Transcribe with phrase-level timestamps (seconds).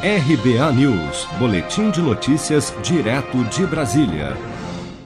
[0.00, 4.36] RBA News, Boletim de Notícias, direto de Brasília.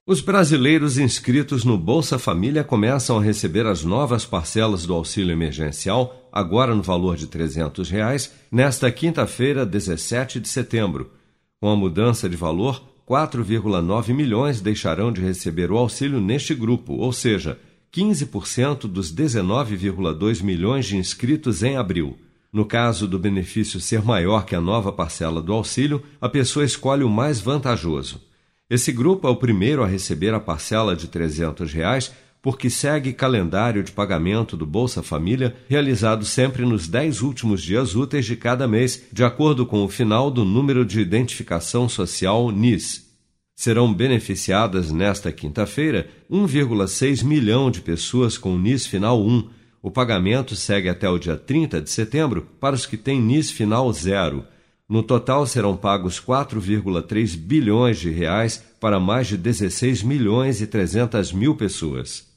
[0.07, 6.28] Os brasileiros inscritos no Bolsa Família começam a receber as novas parcelas do auxílio emergencial,
[6.31, 11.11] agora no valor de 300 reais, nesta quinta-feira, 17 de setembro.
[11.59, 17.15] Com a mudança de valor, 4,9 milhões deixarão de receber o auxílio neste grupo, ou
[17.15, 17.59] seja,
[17.91, 22.19] 15% dos 19,2 milhões de inscritos em abril.
[22.53, 27.03] No caso do benefício ser maior que a nova parcela do auxílio, a pessoa escolhe
[27.03, 28.21] o mais vantajoso.
[28.68, 33.82] Esse grupo é o primeiro a receber a parcela de 300 reais, porque segue calendário
[33.82, 39.05] de pagamento do Bolsa Família, realizado sempre nos dez últimos dias úteis de cada mês,
[39.10, 43.10] de acordo com o final do número de identificação social NIS.
[43.56, 50.88] Serão beneficiadas nesta quinta-feira 1,6 milhão de pessoas com NIS final 1 o pagamento segue
[50.88, 54.46] até o dia 30 de setembro para os que têm NIS final zero.
[54.88, 61.33] No total serão pagos 4,3 bilhões de reais para mais de 16 milhões e 300
[61.33, 62.30] mil pessoas.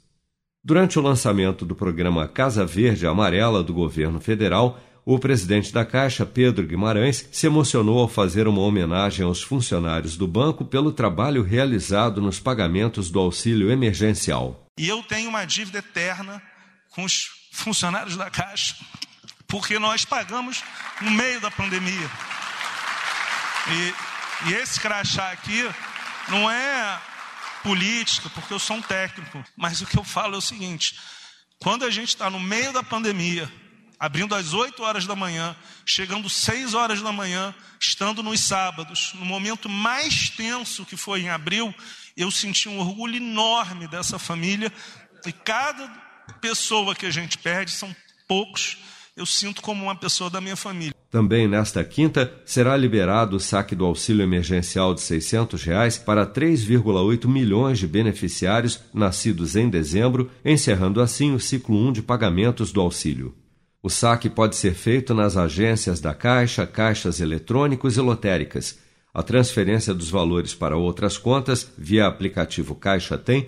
[0.64, 6.26] Durante o lançamento do programa Casa Verde Amarela do governo federal, o presidente da Caixa,
[6.26, 12.20] Pedro Guimarães, se emocionou ao fazer uma homenagem aos funcionários do banco pelo trabalho realizado
[12.20, 14.66] nos pagamentos do auxílio emergencial.
[14.80, 16.42] E eu tenho uma dívida eterna
[16.96, 18.76] com os funcionários da Caixa,
[19.48, 20.64] porque nós pagamos
[21.02, 22.10] no meio da pandemia.
[23.68, 25.70] E, e esse crachá aqui
[26.30, 27.02] não é
[27.62, 30.98] política, porque eu sou um técnico, mas o que eu falo é o seguinte:
[31.60, 33.52] quando a gente está no meio da pandemia,
[34.00, 39.26] abrindo às 8 horas da manhã, chegando 6 horas da manhã, estando nos sábados, no
[39.26, 41.74] momento mais tenso que foi em abril,
[42.16, 44.72] eu senti um orgulho enorme dessa família
[45.26, 47.96] e cada pessoa que a gente perde são
[48.28, 48.78] poucos.
[49.16, 50.94] Eu sinto como uma pessoa da minha família.
[51.10, 57.26] Também nesta quinta será liberado o saque do auxílio emergencial de 600 reais para 3,8
[57.26, 63.34] milhões de beneficiários nascidos em dezembro, encerrando assim o ciclo 1 de pagamentos do auxílio.
[63.82, 68.78] O saque pode ser feito nas agências da Caixa, caixas eletrônicos e lotéricas.
[69.14, 73.48] A transferência dos valores para outras contas, via aplicativo Caixa Tem,